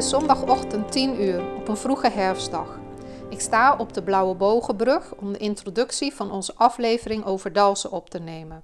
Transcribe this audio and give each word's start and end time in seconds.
is 0.00 0.08
zondagochtend 0.08 0.92
10 0.92 1.22
uur 1.22 1.54
op 1.56 1.68
een 1.68 1.76
vroege 1.76 2.10
herfstdag. 2.10 2.78
Ik 3.28 3.40
sta 3.40 3.76
op 3.76 3.92
de 3.92 4.02
Blauwe 4.02 4.34
Bogenbrug 4.34 5.14
om 5.14 5.32
de 5.32 5.38
introductie 5.38 6.14
van 6.14 6.30
onze 6.30 6.54
aflevering 6.54 7.24
over 7.24 7.52
Dalsen 7.52 7.90
op 7.90 8.10
te 8.10 8.18
nemen. 8.18 8.62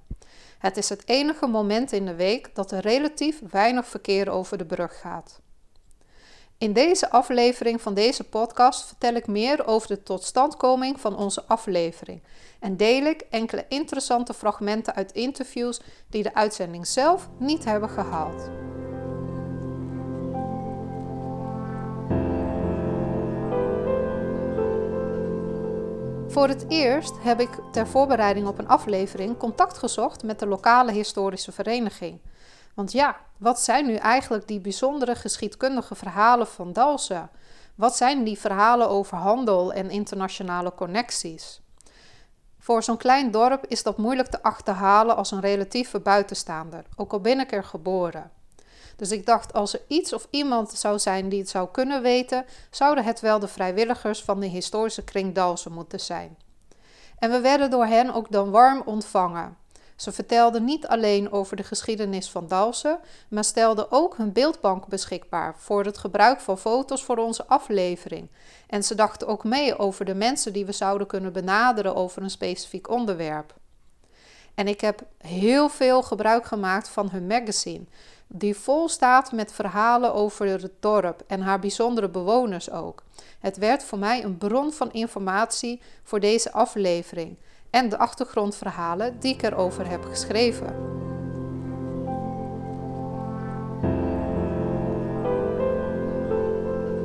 Het 0.57 0.77
is 0.77 0.89
het 0.89 1.03
enige 1.05 1.47
moment 1.47 1.91
in 1.91 2.05
de 2.05 2.15
week 2.15 2.55
dat 2.55 2.71
er 2.71 2.79
relatief 2.79 3.41
weinig 3.49 3.87
verkeer 3.87 4.29
over 4.29 4.57
de 4.57 4.65
brug 4.65 4.99
gaat. 4.99 5.39
In 6.57 6.73
deze 6.73 7.09
aflevering 7.09 7.81
van 7.81 7.93
deze 7.93 8.23
podcast 8.23 8.87
vertel 8.87 9.13
ik 9.13 9.27
meer 9.27 9.67
over 9.67 9.87
de 9.87 10.03
totstandkoming 10.03 10.99
van 10.99 11.17
onze 11.17 11.43
aflevering 11.47 12.23
en 12.59 12.77
deel 12.77 13.03
ik 13.03 13.21
enkele 13.29 13.65
interessante 13.69 14.33
fragmenten 14.33 14.95
uit 14.95 15.11
interviews 15.11 15.81
die 16.09 16.23
de 16.23 16.33
uitzending 16.33 16.87
zelf 16.87 17.29
niet 17.39 17.65
hebben 17.65 17.89
gehaald. 17.89 18.66
Voor 26.37 26.47
het 26.47 26.65
eerst 26.67 27.13
heb 27.19 27.39
ik 27.39 27.49
ter 27.71 27.87
voorbereiding 27.87 28.47
op 28.47 28.59
een 28.59 28.67
aflevering 28.67 29.37
contact 29.37 29.77
gezocht 29.77 30.23
met 30.23 30.39
de 30.39 30.47
lokale 30.47 30.91
historische 30.91 31.51
vereniging. 31.51 32.19
Want 32.73 32.91
ja, 32.91 33.17
wat 33.37 33.59
zijn 33.59 33.85
nu 33.85 33.95
eigenlijk 33.95 34.47
die 34.47 34.59
bijzondere 34.59 35.15
geschiedkundige 35.15 35.95
verhalen 35.95 36.47
van 36.47 36.73
Dalsen? 36.73 37.29
Wat 37.75 37.95
zijn 37.95 38.23
die 38.23 38.39
verhalen 38.39 38.89
over 38.89 39.17
handel 39.17 39.73
en 39.73 39.89
internationale 39.89 40.73
connecties? 40.73 41.61
Voor 42.59 42.83
zo'n 42.83 42.97
klein 42.97 43.31
dorp 43.31 43.65
is 43.67 43.83
dat 43.83 43.97
moeilijk 43.97 44.27
te 44.27 44.43
achterhalen 44.43 45.15
als 45.15 45.31
een 45.31 45.41
relatieve 45.41 45.99
buitenstaander, 45.99 46.85
ook 46.95 47.11
al 47.11 47.21
ben 47.21 47.39
ik 47.39 47.51
er 47.51 47.63
geboren. 47.63 48.31
Dus 48.97 49.11
ik 49.11 49.25
dacht, 49.25 49.53
als 49.53 49.73
er 49.73 49.81
iets 49.87 50.13
of 50.13 50.27
iemand 50.29 50.71
zou 50.71 50.99
zijn 50.99 51.29
die 51.29 51.39
het 51.39 51.49
zou 51.49 51.67
kunnen 51.71 52.01
weten, 52.01 52.45
zouden 52.71 53.03
het 53.03 53.19
wel 53.19 53.39
de 53.39 53.47
vrijwilligers 53.47 54.23
van 54.23 54.39
de 54.39 54.47
historische 54.47 55.03
kring 55.03 55.35
Dalsen 55.35 55.71
moeten 55.71 55.99
zijn. 55.99 56.37
En 57.19 57.31
we 57.31 57.39
werden 57.39 57.69
door 57.69 57.85
hen 57.85 58.13
ook 58.13 58.31
dan 58.31 58.51
warm 58.51 58.81
ontvangen. 58.85 59.57
Ze 59.95 60.11
vertelden 60.11 60.63
niet 60.63 60.87
alleen 60.87 61.31
over 61.31 61.55
de 61.55 61.63
geschiedenis 61.63 62.29
van 62.29 62.47
Dalsen, 62.47 62.99
maar 63.29 63.43
stelden 63.43 63.91
ook 63.91 64.17
hun 64.17 64.31
beeldbank 64.31 64.87
beschikbaar 64.87 65.55
voor 65.57 65.85
het 65.85 65.97
gebruik 65.97 66.39
van 66.39 66.57
foto's 66.57 67.03
voor 67.03 67.17
onze 67.17 67.47
aflevering. 67.47 68.29
En 68.67 68.83
ze 68.83 68.95
dachten 68.95 69.27
ook 69.27 69.43
mee 69.43 69.77
over 69.77 70.05
de 70.05 70.15
mensen 70.15 70.53
die 70.53 70.65
we 70.65 70.71
zouden 70.71 71.07
kunnen 71.07 71.33
benaderen 71.33 71.95
over 71.95 72.21
een 72.21 72.29
specifiek 72.29 72.89
onderwerp. 72.89 73.53
En 74.55 74.67
ik 74.67 74.81
heb 74.81 75.01
heel 75.17 75.69
veel 75.69 76.03
gebruik 76.03 76.45
gemaakt 76.45 76.89
van 76.89 77.09
hun 77.09 77.27
magazine, 77.27 77.85
die 78.27 78.55
vol 78.55 78.89
staat 78.89 79.31
met 79.31 79.53
verhalen 79.53 80.13
over 80.13 80.45
het 80.45 80.71
dorp 80.79 81.23
en 81.27 81.41
haar 81.41 81.59
bijzondere 81.59 82.09
bewoners 82.09 82.71
ook. 82.71 83.03
Het 83.39 83.57
werd 83.57 83.83
voor 83.83 83.99
mij 83.99 84.23
een 84.23 84.37
bron 84.37 84.73
van 84.73 84.91
informatie 84.91 85.81
voor 86.03 86.19
deze 86.19 86.51
aflevering 86.51 87.37
en 87.69 87.89
de 87.89 87.97
achtergrondverhalen 87.97 89.19
die 89.19 89.33
ik 89.33 89.43
erover 89.43 89.89
heb 89.89 90.03
geschreven. 90.03 91.06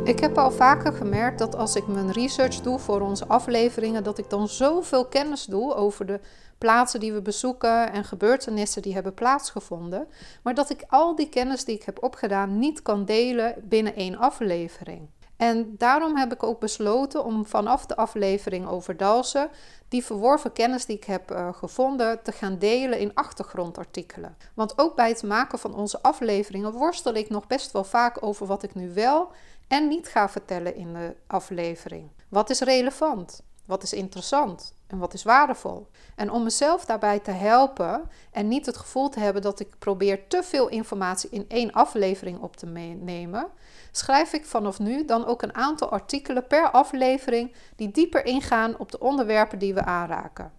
Ik 0.05 0.21
heb 0.21 0.39
al 0.39 0.51
vaker 0.51 0.93
gemerkt 0.93 1.39
dat 1.39 1.57
als 1.57 1.77
ik 1.77 1.87
mijn 1.87 2.11
research 2.11 2.61
doe 2.61 2.79
voor 2.79 3.01
onze 3.01 3.27
afleveringen, 3.27 4.05
dat 4.05 4.19
ik 4.19 4.31
dan 4.31 4.49
zoveel 4.49 5.07
kennis 5.07 5.45
doe 5.45 5.75
over 5.75 6.07
de 6.07 6.21
plaatsen 6.59 7.01
die 7.01 7.13
we 7.13 7.23
bezoeken 7.23 7.93
en 7.93 8.05
gebeurtenissen 8.05 8.83
die 8.83 8.95
hebben 8.95 9.15
plaatsgevonden, 9.15 10.07
maar 10.43 10.55
dat 10.55 10.71
ik 10.71 10.85
al 10.89 11.15
die 11.15 11.29
kennis 11.29 11.65
die 11.65 11.75
ik 11.75 11.83
heb 11.83 12.03
opgedaan 12.03 12.59
niet 12.59 12.83
kan 12.83 13.05
delen 13.05 13.55
binnen 13.63 13.95
één 13.95 14.17
aflevering. 14.17 15.09
En 15.37 15.75
daarom 15.79 16.17
heb 16.17 16.33
ik 16.33 16.43
ook 16.43 16.61
besloten 16.61 17.25
om 17.25 17.47
vanaf 17.47 17.87
de 17.87 17.97
aflevering 17.97 18.69
over 18.69 18.97
Dalsen 18.97 19.51
die 19.89 20.05
verworven 20.05 20.53
kennis 20.53 20.87
die 20.87 20.97
ik 20.97 21.05
heb 21.05 21.31
uh, 21.31 21.53
gevonden 21.53 22.23
te 22.23 22.33
gaan 22.33 22.59
delen 22.59 22.99
in 22.99 23.15
achtergrondartikelen. 23.15 24.37
Want 24.55 24.79
ook 24.79 24.97
bij 24.97 25.09
het 25.09 25.23
maken 25.23 25.59
van 25.59 25.75
onze 25.75 26.03
afleveringen 26.03 26.73
worstel 26.73 27.15
ik 27.15 27.29
nog 27.29 27.47
best 27.47 27.73
wel 27.73 27.85
vaak 27.85 28.17
over 28.21 28.47
wat 28.47 28.63
ik 28.63 28.75
nu 28.75 28.93
wel 28.95 29.33
en 29.73 29.89
niet 29.89 30.09
ga 30.09 30.29
vertellen 30.29 30.75
in 30.77 30.93
de 30.93 31.17
aflevering. 31.27 32.11
Wat 32.29 32.51
is 32.51 32.61
relevant? 32.61 33.43
Wat 33.65 33.83
is 33.83 33.93
interessant? 33.93 34.75
En 34.87 34.99
wat 34.99 35.15
is 35.15 35.23
waardevol? 35.23 35.87
En 36.17 36.31
om 36.31 36.43
mezelf 36.43 36.85
daarbij 36.85 37.19
te 37.19 37.31
helpen 37.31 38.11
en 38.31 38.49
niet 38.49 38.67
het 38.67 38.77
gevoel 38.77 39.09
te 39.09 39.21
hebben 39.21 39.43
dat 39.43 39.61
ik 39.61 39.79
probeer 39.79 40.29
te 40.29 40.43
veel 40.43 40.69
informatie 40.69 41.31
in 41.31 41.45
één 41.49 41.73
aflevering 41.73 42.41
op 42.41 42.57
te 42.57 42.67
nemen, 42.67 43.47
schrijf 43.93 44.33
ik 44.33 44.47
vanaf 44.47 44.79
nu 44.79 45.05
dan 45.05 45.27
ook 45.27 45.43
een 45.43 45.55
aantal 45.55 45.91
artikelen 45.91 46.47
per 46.47 46.71
aflevering 46.71 47.55
die 47.77 47.91
dieper 47.91 48.25
ingaan 48.25 48.79
op 48.79 48.91
de 48.91 49.01
onderwerpen 49.01 49.59
die 49.59 49.75
we 49.75 49.85
aanraken. 49.85 50.53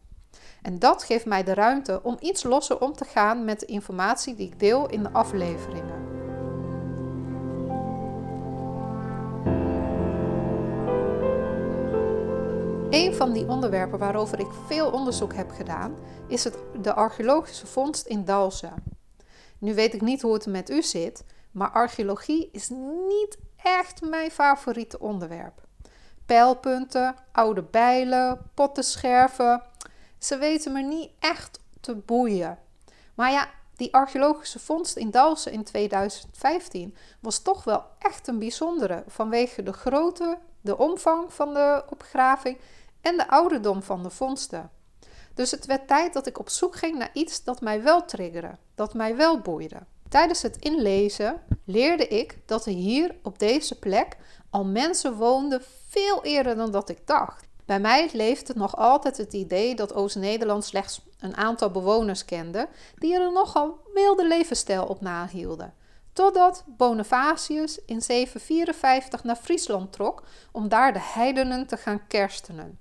En 0.62 0.79
dat 0.79 1.03
geeft 1.03 1.25
mij 1.25 1.44
de 1.44 1.53
ruimte 1.53 2.03
om 2.03 2.18
iets 2.19 2.44
losser 2.44 2.81
om 2.81 2.94
te 2.94 3.06
gaan 3.06 3.46
met 3.46 3.59
de 3.59 3.66
informatie 3.66 4.35
die 4.35 4.47
ik 4.47 4.59
deel 4.59 4.90
in 4.90 5.03
de 5.03 5.12
afleveringen. 5.12 6.22
Een 12.94 13.14
van 13.14 13.31
die 13.31 13.48
onderwerpen 13.48 14.00
waarover 14.00 14.40
ik 14.40 14.48
veel 14.68 14.92
onderzoek 14.92 15.34
heb 15.34 15.52
gedaan, 15.52 15.96
is 16.28 16.44
het, 16.44 16.58
de 16.81 16.94
archeologische 16.94 17.68
vondst 17.68 18.06
in 18.06 18.26
Dalsen. 18.26 18.84
Nu 19.58 19.74
weet 19.74 19.94
ik 19.94 20.02
niet 20.02 20.22
hoe 20.22 20.34
het 20.34 20.46
met 20.46 20.70
u 20.70 20.81
zit, 20.81 21.24
maar 21.52 21.70
archeologie 21.70 22.50
is 22.52 22.70
niet 23.08 23.38
echt 23.64 24.02
mijn 24.02 24.32
favoriete 24.32 25.00
onderwerp. 25.00 25.62
Pijlpunten, 26.26 27.16
oude 27.32 27.64
bijlen, 27.64 28.52
pottenscherven, 28.53 29.64
ze 30.18 30.38
weten 30.38 30.72
me 30.72 30.82
niet 30.82 31.12
echt 31.20 31.59
te 31.82 31.96
boeien. 31.96 32.59
Maar 33.14 33.32
ja, 33.32 33.50
die 33.76 33.94
archeologische 33.94 34.59
vondst 34.59 34.96
in 34.96 35.12
Dalsen 35.12 35.52
in 35.52 35.64
2015 35.64 36.96
was 37.20 37.42
toch 37.42 37.64
wel 37.64 37.84
echt 38.00 38.28
een 38.28 38.40
bijzondere 38.40 39.03
vanwege 39.08 39.64
de 39.64 39.74
grootte, 39.74 40.38
de 40.62 40.78
omvang 40.78 41.34
van 41.34 41.53
de 41.53 41.84
opgraving 41.90 42.58
en 43.03 43.18
de 43.18 43.30
ouderdom 43.30 43.84
van 43.84 44.03
de 44.03 44.09
vondsten. 44.09 44.72
Dus 45.34 45.52
het 45.52 45.66
werd 45.66 45.88
tijd 45.88 46.14
dat 46.14 46.28
ik 46.28 46.40
op 46.40 46.50
zoek 46.50 46.75
ging 46.75 46.97
naar 46.97 47.09
iets 47.14 47.44
dat 47.44 47.62
mij 47.62 47.84
wel 47.84 48.06
triggerde, 48.06 48.58
dat 48.75 48.94
mij 48.94 49.16
wel 49.16 49.40
boeide. 49.40 49.80
Tijdens 50.09 50.41
het 50.41 50.58
inlezen 50.58 51.41
leerde 51.66 52.08
ik 52.08 52.38
dat 52.46 52.66
er 52.66 52.72
hier 52.72 53.16
op 53.24 53.40
deze 53.40 53.80
plek 53.80 54.18
al 54.50 54.66
mensen 54.66 55.16
woonden 55.16 55.62
veel 55.88 56.24
eerder 56.24 56.56
dan 56.56 56.72
dat 56.72 56.90
ik 56.90 57.08
dacht. 57.08 57.47
Bij 57.66 57.80
mij 57.80 58.09
leefde 58.14 58.53
nog 58.56 58.75
altijd 58.75 59.18
het 59.18 59.34
idee 59.34 59.75
dat 59.75 59.94
Oost-Nederland 59.94 60.66
slechts 60.66 61.02
een 61.20 61.35
aantal 61.35 61.72
bewoners 61.72 62.25
kende 62.25 62.68
die 62.97 63.16
er 63.16 63.22
een 63.22 63.34
nogal 63.34 63.80
wilde 63.94 64.28
levensstijl 64.28 64.85
op 64.85 65.02
nahielden. 65.02 65.74
Totdat 66.14 66.64
Bonifatius 66.68 67.80
in 67.85 68.02
754 68.02 69.24
naar 69.24 69.35
Friesland 69.35 69.94
trok 69.94 70.24
om 70.52 70.68
daar 70.68 70.94
de 70.94 71.02
heidenen 71.02 71.68
te 71.68 71.78
gaan 71.78 72.08
kerstenen. 72.08 72.80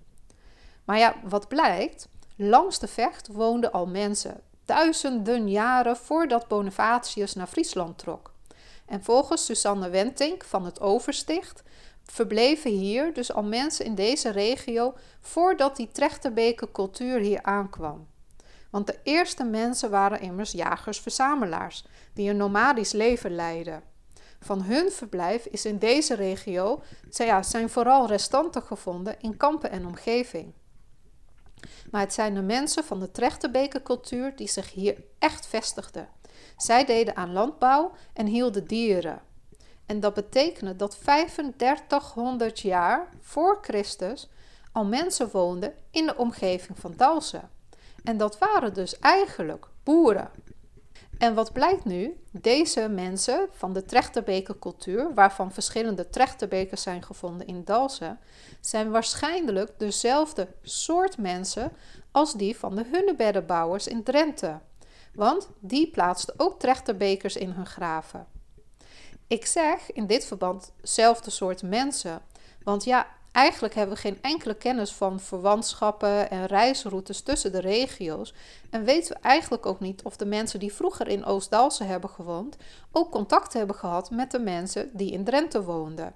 Maar 0.92 1.00
ja, 1.00 1.14
wat 1.24 1.48
blijkt? 1.48 2.08
Langs 2.36 2.78
de 2.78 2.88
vecht 2.88 3.28
woonden 3.28 3.72
al 3.72 3.86
mensen, 3.86 4.40
duizenden 4.64 5.50
jaren 5.50 5.96
voordat 5.96 6.48
Bonifatius 6.48 7.34
naar 7.34 7.46
Friesland 7.46 7.98
trok. 7.98 8.32
En 8.86 9.04
volgens 9.04 9.44
Susanne 9.44 9.88
Wentink 9.90 10.44
van 10.44 10.64
het 10.64 10.80
Oversticht 10.80 11.62
verbleven 12.04 12.70
hier 12.70 13.14
dus 13.14 13.32
al 13.32 13.42
mensen 13.42 13.84
in 13.84 13.94
deze 13.94 14.30
regio 14.30 14.94
voordat 15.20 15.76
die 15.76 15.88
Trechterbeker 15.88 16.72
cultuur 16.72 17.18
hier 17.18 17.42
aankwam. 17.42 18.08
Want 18.70 18.86
de 18.86 18.98
eerste 19.02 19.44
mensen 19.44 19.90
waren 19.90 20.20
immers 20.20 20.52
jagers-verzamelaars, 20.52 21.84
die 22.14 22.30
een 22.30 22.36
nomadisch 22.36 22.92
leven 22.92 23.34
leidden. 23.34 23.82
Van 24.40 24.62
hun 24.62 24.90
verblijf 24.90 25.46
is 25.46 25.64
in 25.64 25.78
deze 25.78 26.14
regio 26.14 26.82
zijn 27.40 27.70
vooral 27.70 28.06
restanten 28.06 28.62
gevonden 28.62 29.20
in 29.20 29.36
kampen 29.36 29.70
en 29.70 29.86
omgeving. 29.86 30.52
Maar 31.90 32.00
het 32.00 32.12
zijn 32.12 32.34
de 32.34 32.42
mensen 32.42 32.84
van 32.84 33.00
de 33.00 33.10
Trechterbekercultuur 33.10 34.36
die 34.36 34.48
zich 34.48 34.72
hier 34.72 35.04
echt 35.18 35.46
vestigden. 35.46 36.08
Zij 36.56 36.84
deden 36.84 37.16
aan 37.16 37.32
landbouw 37.32 37.92
en 38.12 38.26
hielden 38.26 38.66
dieren. 38.66 39.20
En 39.86 40.00
dat 40.00 40.14
betekende 40.14 40.76
dat 40.76 41.00
3500 41.00 42.60
jaar 42.60 43.08
voor 43.20 43.58
Christus 43.60 44.28
al 44.72 44.84
mensen 44.84 45.30
woonden 45.30 45.74
in 45.90 46.06
de 46.06 46.16
omgeving 46.16 46.78
van 46.78 46.94
Dalsen. 46.96 47.50
En 48.04 48.16
dat 48.16 48.38
waren 48.38 48.74
dus 48.74 48.98
eigenlijk 48.98 49.66
boeren. 49.82 50.30
En 51.22 51.34
wat 51.34 51.52
blijkt 51.52 51.84
nu? 51.84 52.16
Deze 52.30 52.88
mensen 52.88 53.48
van 53.50 53.72
de 53.72 53.84
trechterbekercultuur, 53.84 55.14
waarvan 55.14 55.52
verschillende 55.52 56.10
trechterbekers 56.10 56.82
zijn 56.82 57.02
gevonden 57.02 57.46
in 57.46 57.64
Dalsen, 57.64 58.18
zijn 58.60 58.90
waarschijnlijk 58.90 59.78
dezelfde 59.78 60.48
soort 60.62 61.18
mensen 61.18 61.72
als 62.10 62.32
die 62.32 62.56
van 62.56 62.74
de 62.74 62.84
Hunnebeddenbouwers 62.92 63.86
in 63.86 64.02
Drenthe. 64.02 64.58
Want 65.14 65.48
die 65.60 65.90
plaatsten 65.90 66.34
ook 66.36 66.58
trechterbekers 66.58 67.36
in 67.36 67.50
hun 67.50 67.66
graven. 67.66 68.26
Ik 69.26 69.46
zeg 69.46 69.92
in 69.92 70.06
dit 70.06 70.24
verband 70.24 70.72
zelfde 70.80 71.30
soort 71.30 71.62
mensen. 71.62 72.22
Want 72.62 72.84
ja, 72.84 73.06
eigenlijk 73.32 73.74
hebben 73.74 73.94
we 73.94 74.00
geen 74.00 74.18
enkele 74.22 74.54
kennis 74.54 74.92
van 74.92 75.20
verwantschappen 75.20 76.30
en 76.30 76.46
reisroutes 76.46 77.20
tussen 77.20 77.52
de 77.52 77.60
regio's. 77.60 78.34
En 78.70 78.84
weten 78.84 79.16
we 79.16 79.22
eigenlijk 79.22 79.66
ook 79.66 79.80
niet 79.80 80.02
of 80.02 80.16
de 80.16 80.26
mensen 80.26 80.60
die 80.60 80.72
vroeger 80.72 81.08
in 81.08 81.24
Oost-Dalsen 81.24 81.86
hebben 81.86 82.10
gewoond, 82.10 82.56
ook 82.92 83.10
contact 83.10 83.52
hebben 83.52 83.76
gehad 83.76 84.10
met 84.10 84.30
de 84.30 84.38
mensen 84.38 84.90
die 84.92 85.12
in 85.12 85.24
Drenthe 85.24 85.62
woonden. 85.62 86.14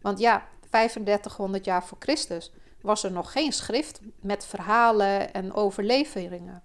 Want 0.00 0.18
ja, 0.18 0.46
3500 0.70 1.64
jaar 1.64 1.84
voor 1.84 1.98
Christus 2.00 2.52
was 2.80 3.04
er 3.04 3.12
nog 3.12 3.32
geen 3.32 3.52
schrift 3.52 4.00
met 4.20 4.46
verhalen 4.46 5.32
en 5.32 5.54
overleveringen. 5.54 6.62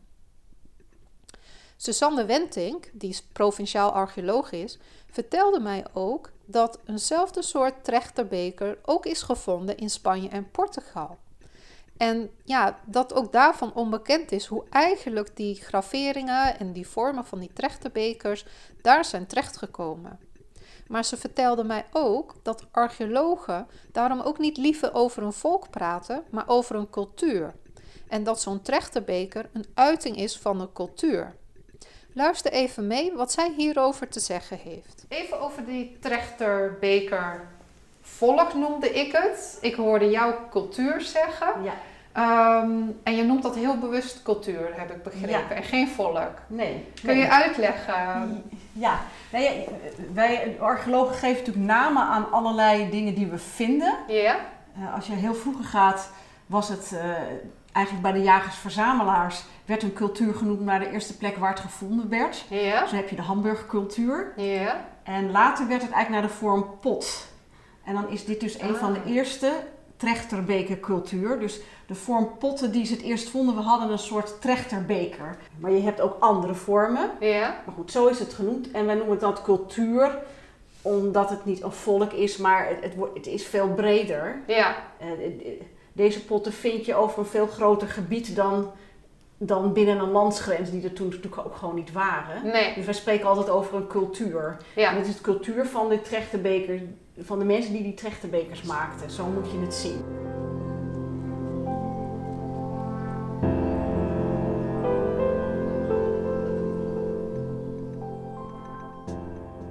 Susanne 1.81 2.25
Wentink, 2.25 2.89
die 2.93 3.17
provinciaal 3.31 3.91
archeoloog 3.91 4.51
is, 4.51 4.77
vertelde 5.11 5.59
mij 5.59 5.85
ook 5.93 6.31
dat 6.45 6.79
eenzelfde 6.85 7.41
soort 7.41 7.83
trechterbeker 7.83 8.77
ook 8.85 9.05
is 9.05 9.21
gevonden 9.21 9.77
in 9.77 9.89
Spanje 9.89 10.29
en 10.29 10.51
Portugal. 10.51 11.17
En 11.97 12.29
ja, 12.43 12.79
dat 12.85 13.13
ook 13.13 13.31
daarvan 13.31 13.73
onbekend 13.73 14.31
is 14.31 14.45
hoe 14.45 14.63
eigenlijk 14.69 15.35
die 15.35 15.55
graveringen 15.55 16.59
en 16.59 16.73
die 16.73 16.87
vormen 16.87 17.25
van 17.25 17.39
die 17.39 17.53
trechterbekers 17.53 18.45
daar 18.81 19.05
zijn 19.05 19.27
terechtgekomen. 19.27 20.19
Maar 20.87 21.05
ze 21.05 21.17
vertelde 21.17 21.63
mij 21.63 21.85
ook 21.91 22.35
dat 22.43 22.65
archeologen 22.71 23.67
daarom 23.91 24.19
ook 24.19 24.37
niet 24.37 24.57
liever 24.57 24.93
over 24.93 25.23
een 25.23 25.33
volk 25.33 25.69
praten, 25.69 26.23
maar 26.31 26.47
over 26.47 26.75
een 26.75 26.89
cultuur. 26.89 27.55
En 28.07 28.23
dat 28.23 28.41
zo'n 28.41 28.61
trechterbeker 28.61 29.49
een 29.53 29.65
uiting 29.73 30.17
is 30.17 30.37
van 30.37 30.61
een 30.61 30.73
cultuur. 30.73 31.35
Luister 32.19 32.51
even 32.51 32.87
mee 32.87 33.13
wat 33.15 33.31
zij 33.31 33.53
hierover 33.57 34.07
te 34.07 34.19
zeggen 34.19 34.59
heeft. 34.63 35.05
Even 35.07 35.39
over 35.41 35.65
die 35.65 35.97
trechterbeker 35.99 37.47
volk 38.01 38.53
noemde 38.53 38.89
ik 38.89 39.11
het. 39.11 39.57
Ik 39.61 39.75
hoorde 39.75 40.09
jouw 40.09 40.35
cultuur 40.49 41.01
zeggen. 41.01 41.47
Ja. 41.63 41.73
Ehm, 42.11 42.71
en 43.03 43.15
je 43.15 43.23
noemt 43.23 43.43
dat 43.43 43.55
heel 43.55 43.77
bewust 43.77 44.23
cultuur, 44.23 44.69
heb 44.71 44.91
ik 44.91 45.03
begrepen, 45.03 45.55
en 45.55 45.63
geen 45.63 45.87
volk. 45.87 46.31
Nee. 46.47 46.85
Kun 47.03 47.17
je 47.17 47.29
uitleggen? 47.29 48.43
Ja, 48.71 48.99
nee, 49.31 49.67
wij 50.13 50.57
archeologen 50.59 51.15
geven 51.15 51.37
natuurlijk 51.37 51.65
namen 51.65 52.03
aan 52.03 52.31
allerlei 52.31 52.89
dingen 52.89 53.13
die 53.13 53.27
we 53.27 53.37
vinden. 53.37 53.97
Ja. 54.07 54.35
Uh, 54.77 54.95
als 54.95 55.07
je 55.07 55.13
heel 55.13 55.35
vroeger 55.35 55.65
gaat, 55.65 56.11
was 56.45 56.69
het 56.69 56.91
uh, 56.93 57.01
eigenlijk 57.71 58.01
bij 58.01 58.11
de 58.11 58.23
jagers-verzamelaars 58.23 59.43
werd 59.69 59.83
een 59.83 59.93
cultuur 59.93 60.33
genoemd 60.33 60.59
naar 60.59 60.79
de 60.79 60.91
eerste 60.91 61.17
plek 61.17 61.37
waar 61.37 61.49
het 61.49 61.59
gevonden 61.59 62.09
werd. 62.09 62.45
Ja. 62.49 62.87
Zo 62.87 62.95
heb 62.95 63.09
je 63.09 63.15
de 63.15 63.21
hamburgercultuur. 63.21 64.33
Ja. 64.35 64.85
En 65.03 65.31
later 65.31 65.67
werd 65.67 65.81
het 65.81 65.91
eigenlijk 65.91 66.21
naar 66.21 66.31
de 66.31 66.37
vorm 66.37 66.77
pot. 66.79 67.27
En 67.83 67.93
dan 67.93 68.09
is 68.09 68.25
dit 68.25 68.39
dus 68.39 68.59
een 68.59 68.75
van 68.75 68.93
de 68.93 68.99
ah. 68.99 69.11
eerste 69.15 69.51
trechterbekercultuur. 69.97 71.39
Dus 71.39 71.59
de 71.87 71.95
vorm 71.95 72.37
potten 72.37 72.71
die 72.71 72.85
ze 72.85 72.93
het 72.93 73.01
eerst 73.01 73.29
vonden, 73.29 73.55
we 73.55 73.61
hadden 73.61 73.91
een 73.91 73.99
soort 73.99 74.41
trechterbeker. 74.41 75.37
Maar 75.59 75.71
je 75.71 75.81
hebt 75.81 76.01
ook 76.01 76.15
andere 76.19 76.53
vormen. 76.53 77.09
Ja. 77.19 77.61
Maar 77.65 77.75
goed, 77.75 77.91
zo 77.91 78.07
is 78.07 78.19
het 78.19 78.33
genoemd. 78.33 78.71
En 78.71 78.85
wij 78.85 78.95
noemen 78.95 79.19
dat 79.19 79.41
cultuur 79.41 80.17
omdat 80.81 81.29
het 81.29 81.45
niet 81.45 81.63
een 81.63 81.71
volk 81.71 82.11
is, 82.11 82.37
maar 82.37 82.67
het, 82.67 82.83
het, 82.83 82.93
het 83.13 83.27
is 83.27 83.45
veel 83.45 83.67
breder. 83.67 84.41
Ja. 84.47 84.75
Deze 85.93 86.25
potten 86.25 86.53
vind 86.53 86.85
je 86.85 86.95
over 86.95 87.19
een 87.19 87.25
veel 87.25 87.47
groter 87.47 87.87
gebied 87.87 88.35
dan, 88.35 88.71
dan 89.41 89.73
binnen 89.73 89.99
een 89.99 90.11
landsgrens, 90.11 90.71
die 90.71 90.83
er 90.83 90.93
toen 90.93 91.07
natuurlijk 91.07 91.37
ook 91.45 91.55
gewoon 91.55 91.75
niet 91.75 91.91
waren. 91.91 92.43
Nee. 92.43 92.73
Dus 92.73 92.85
wij 92.85 92.93
spreken 92.93 93.27
altijd 93.27 93.49
over 93.49 93.75
een 93.75 93.87
cultuur. 93.87 94.57
Ja. 94.75 94.91
En 94.91 94.97
het 94.97 95.07
is 95.07 95.15
de 95.15 95.21
cultuur 95.21 95.65
van 95.65 95.89
de 95.89 96.01
trechterbeker, 96.01 96.81
van 97.17 97.39
de 97.39 97.45
mensen 97.45 97.73
die 97.73 97.83
die 97.83 97.93
trechtenbekers 97.93 98.61
maakten. 98.61 99.11
Zo 99.11 99.25
moet 99.25 99.51
je 99.51 99.57
het 99.57 99.73
zien. 99.73 100.03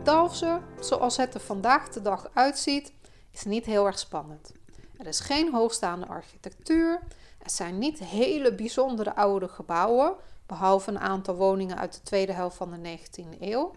Dalfsen, 0.03 0.63
zoals 0.81 1.17
het 1.17 1.35
er 1.35 1.41
vandaag 1.41 1.89
de 1.89 2.03
dag 2.03 2.31
uitziet, 2.33 2.93
is 3.33 3.45
niet 3.45 3.65
heel 3.65 3.87
erg 3.87 3.99
spannend. 3.99 4.53
Er 4.99 5.07
is 5.07 5.21
geen 5.21 5.53
hoogstaande 5.53 6.07
architectuur, 6.07 7.01
er 7.49 7.55
zijn 7.55 7.79
niet 7.79 7.99
hele 7.99 8.55
bijzondere 8.55 9.15
oude 9.15 9.49
gebouwen, 9.49 10.15
behalve 10.47 10.91
een 10.91 10.99
aantal 10.99 11.35
woningen 11.35 11.79
uit 11.79 11.95
de 11.95 12.03
tweede 12.03 12.33
helft 12.33 12.57
van 12.57 12.71
de 12.71 12.99
19e 12.99 13.41
eeuw. 13.41 13.75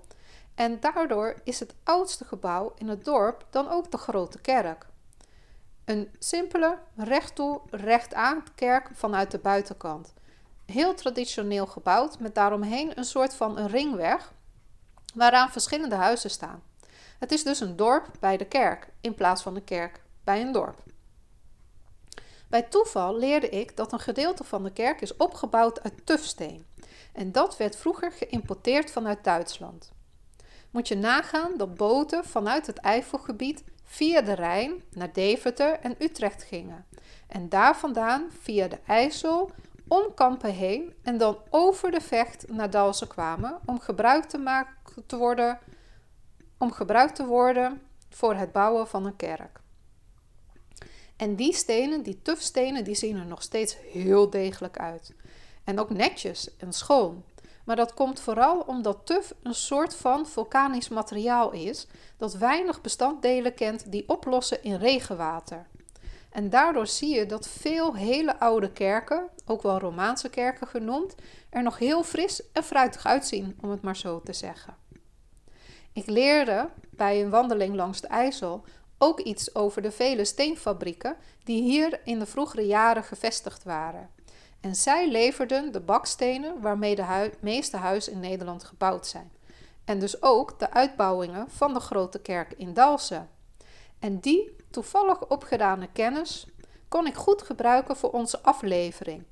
En 0.56 0.79
daardoor 0.79 1.35
is 1.44 1.59
het 1.59 1.73
oudste 1.83 2.25
gebouw 2.25 2.73
in 2.77 2.88
het 2.88 3.06
dorp 3.06 3.45
dan 3.50 3.69
ook 3.69 3.91
de 3.91 3.97
grote 3.97 4.41
kerk. 4.41 4.85
Een 5.85 6.09
simpele, 6.19 6.77
rechttoe, 6.95 7.62
rechtaan 7.69 8.44
kerk 8.56 8.89
vanuit 8.94 9.31
de 9.31 9.39
buitenkant. 9.39 10.13
Heel 10.65 10.94
traditioneel 10.94 11.67
gebouwd 11.67 12.19
met 12.19 12.35
daaromheen 12.35 12.97
een 12.97 13.03
soort 13.03 13.33
van 13.33 13.57
een 13.57 13.67
ringweg 13.67 14.33
waaraan 15.13 15.51
verschillende 15.51 15.95
huizen 15.95 16.29
staan. 16.29 16.63
Het 17.19 17.31
is 17.31 17.44
dus 17.44 17.59
een 17.59 17.75
dorp 17.75 18.07
bij 18.19 18.38
de 18.38 18.45
kerk 18.45 18.89
in 19.01 19.15
plaats 19.15 19.41
van 19.41 19.56
een 19.56 19.63
kerk 19.63 20.01
bij 20.24 20.41
een 20.41 20.51
dorp. 20.51 20.83
Bij 22.51 22.62
toeval 22.62 23.18
leerde 23.18 23.50
ik 23.50 23.77
dat 23.77 23.92
een 23.92 24.00
gedeelte 24.00 24.44
van 24.44 24.63
de 24.63 24.71
kerk 24.71 25.01
is 25.01 25.18
opgebouwd 25.18 25.83
uit 25.83 26.06
tufsteen. 26.06 26.65
En 27.13 27.31
dat 27.31 27.57
werd 27.57 27.75
vroeger 27.75 28.12
geïmporteerd 28.12 28.92
vanuit 28.92 29.24
Duitsland. 29.24 29.92
Moet 30.71 30.88
je 30.88 30.95
nagaan 30.95 31.57
dat 31.57 31.75
boten 31.75 32.25
vanuit 32.25 32.68
het 32.68 32.77
Eifelgebied 32.77 33.63
via 33.83 34.21
de 34.21 34.33
Rijn 34.33 34.83
naar 34.89 35.13
Deventer 35.13 35.80
en 35.80 35.95
Utrecht 36.00 36.44
gingen. 36.44 36.86
En 37.27 37.50
daar 37.50 37.77
vandaan 37.77 38.27
via 38.42 38.68
de 38.68 38.80
IJssel 38.86 39.51
om 39.88 40.13
Kampen 40.13 40.53
heen 40.53 40.94
en 41.03 41.18
dan 41.18 41.38
over 41.50 41.92
de 41.92 42.01
Vecht 42.01 42.51
naar 42.51 42.69
Dalsen 42.69 43.07
kwamen 43.07 43.59
om 43.65 43.80
gebruik 43.80 44.24
te, 44.24 44.38
maken, 44.38 45.06
te 45.06 45.18
worden, 45.18 45.59
om 46.57 46.71
gebruikt 46.71 47.15
te 47.15 47.25
worden 47.25 47.81
voor 48.09 48.36
het 48.36 48.51
bouwen 48.51 48.88
van 48.88 49.06
een 49.06 49.15
kerk. 49.15 49.59
En 51.21 51.35
die 51.35 51.53
stenen, 51.53 52.03
die 52.03 52.21
tufstenen, 52.21 52.83
die 52.83 52.95
zien 52.95 53.18
er 53.18 53.25
nog 53.25 53.41
steeds 53.41 53.77
heel 53.91 54.29
degelijk 54.29 54.77
uit. 54.77 55.13
En 55.63 55.79
ook 55.79 55.89
netjes 55.89 56.57
en 56.57 56.74
schoon. 56.74 57.24
Maar 57.65 57.75
dat 57.75 57.93
komt 57.93 58.19
vooral 58.19 58.60
omdat 58.60 59.05
tuf 59.05 59.34
een 59.43 59.53
soort 59.53 59.95
van 59.95 60.27
vulkanisch 60.27 60.89
materiaal 60.89 61.51
is 61.51 61.88
dat 62.17 62.34
weinig 62.34 62.81
bestanddelen 62.81 63.53
kent 63.53 63.91
die 63.91 64.10
oplossen 64.10 64.63
in 64.63 64.75
regenwater. 64.75 65.67
En 66.29 66.50
daardoor 66.50 66.88
zie 66.88 67.15
je 67.15 67.25
dat 67.25 67.48
veel 67.48 67.95
hele 67.95 68.39
oude 68.39 68.72
kerken, 68.72 69.27
ook 69.45 69.62
wel 69.62 69.79
Romaanse 69.79 70.29
kerken 70.29 70.67
genoemd, 70.67 71.15
er 71.50 71.63
nog 71.63 71.77
heel 71.77 72.03
fris 72.03 72.51
en 72.51 72.63
fruitig 72.63 73.05
uitzien, 73.05 73.57
om 73.62 73.69
het 73.69 73.81
maar 73.81 73.98
zo 73.98 74.22
te 74.22 74.34
zeggen. 74.34 74.75
Ik 75.93 76.05
leerde 76.05 76.69
bij 76.89 77.22
een 77.22 77.29
wandeling 77.29 77.75
langs 77.75 78.01
de 78.01 78.07
IJssel 78.07 78.63
ook 79.01 79.20
iets 79.20 79.55
over 79.55 79.81
de 79.81 79.91
vele 79.91 80.25
steenfabrieken 80.25 81.15
die 81.43 81.62
hier 81.62 82.00
in 82.03 82.20
de 82.20 82.25
vroegere 82.25 82.65
jaren 82.65 83.03
gevestigd 83.03 83.63
waren. 83.63 84.10
En 84.60 84.75
zij 84.75 85.10
leverden 85.10 85.72
de 85.72 85.79
bakstenen 85.79 86.62
waarmee 86.62 86.96
de 86.96 87.31
meeste 87.39 87.77
huizen 87.77 88.13
in 88.13 88.20
Nederland 88.20 88.63
gebouwd 88.63 89.08
zijn. 89.08 89.31
En 89.86 90.00
dus 90.00 90.22
ook 90.22 90.60
de 90.60 90.72
uitbouwingen 90.72 91.50
van 91.50 91.74
de 91.74 91.79
grote 91.79 92.20
kerk 92.20 92.53
in 92.58 92.74
Dalsen. 92.74 93.29
En 94.00 94.20
die 94.20 94.55
toevallig 94.70 95.27
opgedane 95.27 95.88
kennis 95.93 96.48
kon 96.88 97.08
ik 97.08 97.15
goed 97.15 97.41
gebruiken 97.41 97.96
voor 97.96 98.12
onze 98.12 98.41
aflevering. 98.41 99.24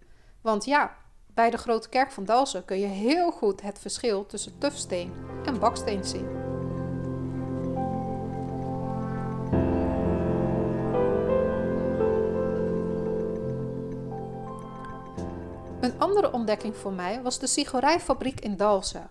Want 0.41 0.65
ja, 0.65 0.97
bij 1.33 1.49
de 1.49 1.57
grote 1.57 1.89
kerk 1.89 2.11
van 2.11 2.25
Dalsen 2.25 2.65
kun 2.65 2.79
je 2.79 2.87
heel 2.87 3.31
goed 3.31 3.61
het 3.61 3.79
verschil 3.79 4.25
tussen 4.25 4.57
tufsteen 4.57 5.13
en 5.45 5.59
baksteen 5.59 6.03
zien. 6.03 6.38
Andere 16.09 16.31
ontdekking 16.33 16.75
voor 16.75 16.93
mij 16.93 17.21
was 17.21 17.39
de 17.39 17.47
sigarijfabriek 17.47 18.39
in 18.39 18.57
Dalsen. 18.57 19.07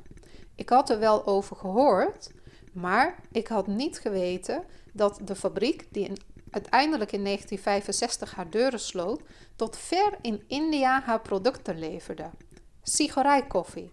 Ik 0.55 0.69
had 0.69 0.91
er 0.91 0.99
wel 0.99 1.27
over 1.27 1.57
gehoord, 1.57 2.31
maar 2.73 3.21
ik 3.33 3.49
had 3.49 3.67
niet 3.67 3.99
geweten 3.99 4.65
dat 4.93 5.21
de 5.25 5.35
fabriek, 5.35 5.87
die 5.91 6.13
uiteindelijk 6.51 7.13
in 7.13 7.25
1965 7.25 8.35
haar 8.35 8.51
deuren 8.51 8.81
sloot, 8.81 9.23
tot 9.57 9.77
ver 9.77 10.19
in 10.21 10.45
India 10.47 11.03
haar 11.05 11.21
producten 11.21 11.79
leverde: 11.79 12.31
sigarijkoffie. 12.83 13.93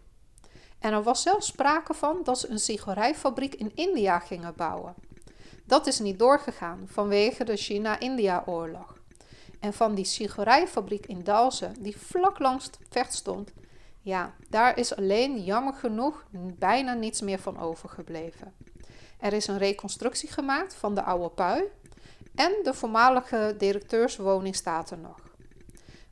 En 0.80 0.94
er 0.94 1.04
was 1.04 1.22
zelfs 1.22 1.48
sprake 1.48 1.94
van 1.94 2.20
dat 2.24 2.40
ze 2.40 2.50
een 2.50 2.60
sigarijfabriek 2.60 3.56
in 3.56 3.72
India 3.76 4.20
gingen 4.20 4.54
bouwen. 4.56 4.96
Dat 5.64 5.88
is 5.88 6.00
niet 6.00 6.20
doorgegaan 6.20 6.84
vanwege 6.86 7.44
de 7.44 7.56
China-India-oorlog. 7.56 8.95
En 9.60 9.74
van 9.74 9.96
die 9.96 10.06
sigarijfabriek 10.06 11.06
in 11.06 11.24
Dalsen, 11.24 11.74
die 11.80 11.98
vlak 11.98 12.40
langs 12.40 12.66
het 12.66 12.78
vecht 12.90 13.14
stond, 13.14 13.52
ja, 14.02 14.34
daar 14.50 14.78
is 14.78 14.96
alleen 14.96 15.44
jammer 15.44 15.74
genoeg 15.74 16.26
bijna 16.60 16.94
niets 16.94 17.22
meer 17.22 17.40
van 17.40 17.60
overgebleven. 17.60 18.54
Er 19.20 19.34
is 19.34 19.48
een 19.48 19.58
reconstructie 19.58 20.32
gemaakt 20.32 20.76
van 20.76 20.96
de 20.96 21.04
oude 21.04 21.30
pui 21.30 21.64
en 22.36 22.54
de 22.64 22.74
voormalige 22.74 23.56
directeurswoning 23.58 24.56
staat 24.56 24.92
er 24.92 24.98
nog. 24.98 25.20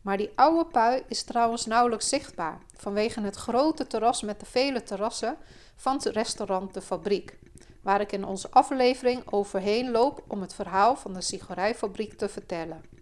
Maar 0.02 0.18
die 0.18 0.32
oude 0.36 0.66
pui 0.66 1.04
is 1.08 1.24
trouwens 1.24 1.66
nauwelijks 1.66 2.10
zichtbaar 2.10 2.62
vanwege 2.76 3.22
het 3.22 3.36
grote 3.36 3.88
terras 3.88 4.22
met 4.22 4.40
de 4.40 4.46
vele 4.46 4.84
terrassen 4.84 5.38
van 5.76 5.96
het 5.96 6.06
restaurant 6.06 6.74
De 6.74 6.82
Fabriek, 6.82 7.38
waar 7.82 8.02
ik 8.02 8.12
in 8.12 8.26
onze 8.26 8.52
aflevering 8.52 9.32
overheen 9.32 9.92
loop 9.92 10.24
om 10.28 10.42
het 10.42 10.54
verhaal 10.54 10.96
van 10.96 11.14
de 11.14 11.22
sigarijfabriek 11.22 12.14
te 12.14 12.30
vertellen. 12.30 12.93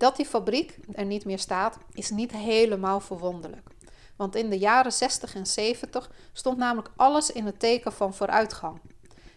Dat 0.00 0.16
die 0.16 0.26
fabriek 0.26 0.78
er 0.92 1.04
niet 1.04 1.24
meer 1.24 1.38
staat, 1.38 1.78
is 1.92 2.10
niet 2.10 2.32
helemaal 2.32 3.00
verwonderlijk. 3.00 3.68
Want 4.16 4.34
in 4.34 4.50
de 4.50 4.58
jaren 4.58 4.92
60 4.92 5.34
en 5.34 5.46
70 5.46 6.10
stond 6.32 6.58
namelijk 6.58 6.90
alles 6.96 7.32
in 7.32 7.46
het 7.46 7.60
teken 7.60 7.92
van 7.92 8.14
vooruitgang. 8.14 8.80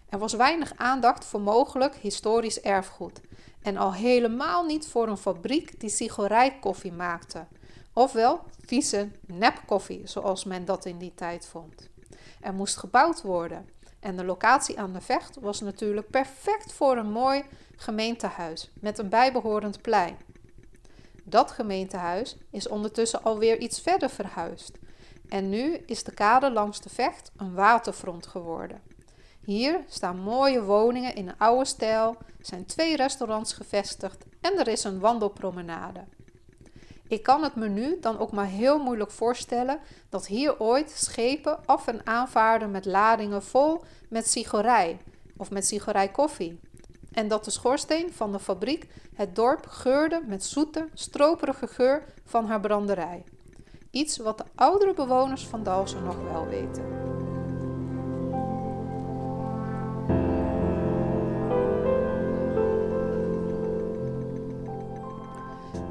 Er 0.10 0.20
was 0.20 0.34
weinig 0.34 0.74
aandacht 0.76 1.26
voor 1.26 1.42
mogelijk 1.42 1.96
historisch 1.96 2.62
erfgoed. 2.62 3.22
En 3.62 3.78
al 3.78 3.94
helemaal 3.94 4.66
niet 4.66 4.88
voor 4.88 5.08
een 5.08 5.18
fabriek 5.18 5.80
die 5.80 5.90
sigarijkoffie 5.90 6.94
maakte. 6.94 7.46
Ofwel 7.94 8.40
vieze 8.66 9.10
nepkoffie, 9.26 10.02
zoals 10.08 10.44
men 10.44 10.66
dat 10.66 10.86
in 10.86 10.98
die 10.98 11.14
tijd 11.16 11.46
vond. 11.46 11.90
Er 12.42 12.54
moest 12.54 12.78
gebouwd 12.78 13.22
worden. 13.22 13.70
En 14.00 14.16
de 14.16 14.24
locatie 14.26 14.80
aan 14.80 14.94
de 14.94 15.02
Vecht 15.02 15.38
was 15.40 15.62
natuurlijk 15.62 16.10
perfect 16.10 16.74
voor 16.74 16.98
een 16.98 17.12
mooi 17.12 17.44
gemeentehuis 17.76 18.72
met 18.80 18.98
een 18.98 19.10
bijbehorend 19.10 19.82
plein. 19.82 20.18
Dat 21.24 21.52
gemeentehuis 21.52 22.38
is 22.52 22.68
ondertussen 22.68 23.24
alweer 23.24 23.60
iets 23.60 23.82
verder 23.82 24.10
verhuisd. 24.10 24.78
En 25.30 25.50
nu 25.50 25.76
is 25.86 26.04
de 26.04 26.14
kade 26.14 26.52
langs 26.52 26.82
de 26.82 26.90
Vecht 26.90 27.32
een 27.38 27.54
waterfront 27.54 28.28
geworden. 28.28 28.82
Hier 29.46 29.80
staan 29.88 30.20
mooie 30.20 30.64
woningen 30.64 31.16
in 31.16 31.28
een 31.28 31.38
oude 31.38 31.66
stijl, 31.66 32.18
zijn 32.42 32.66
twee 32.66 32.96
restaurants 32.96 33.54
gevestigd 33.54 34.26
en 34.42 34.60
er 34.60 34.68
is 34.68 34.84
een 34.84 35.00
wandelpromenade. 35.00 36.04
Ik 37.08 37.24
kan 37.24 37.44
het 37.44 37.56
me 37.56 37.68
nu 37.68 38.00
dan 38.00 38.20
ook 38.20 38.32
maar 38.32 38.48
heel 38.48 38.80
moeilijk 38.80 39.12
voorstellen 39.12 39.80
dat 40.10 40.28
hier 40.28 40.60
ooit 40.60 40.92
schepen 40.92 41.66
af 41.66 41.88
en 41.88 42.06
aanvaarden 42.06 42.72
met 42.72 42.86
ladingen 42.86 43.44
vol 43.44 43.82
met 44.10 44.28
sigorij 44.30 45.00
of 45.38 45.52
met 45.52 45.66
sigarijkoffie. 45.66 46.60
En 47.14 47.28
dat 47.28 47.46
de 47.46 47.52
schoorsteen 47.52 48.14
van 48.14 48.32
de 48.32 48.40
fabriek 48.40 48.88
het 49.16 49.36
dorp 49.36 49.66
geurde 49.68 50.22
met 50.26 50.44
zoete, 50.44 50.88
stroperige 50.94 51.68
geur 51.68 52.04
van 52.26 52.46
haar 52.46 52.60
branderij. 52.60 53.24
Iets 53.92 54.18
wat 54.18 54.38
de 54.38 54.44
oudere 54.56 54.94
bewoners 54.94 55.48
van 55.48 55.64
Dalsen 55.64 56.04
nog 56.04 56.24
wel 56.32 56.48
weten. 56.48 56.84